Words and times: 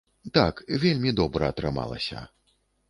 Так, 0.37 0.63
вельмі 0.85 1.15
добра 1.21 1.53
атрымалася. 1.55 2.29